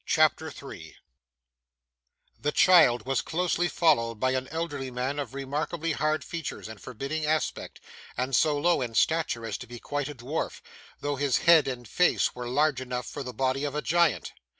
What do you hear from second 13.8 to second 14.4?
giant.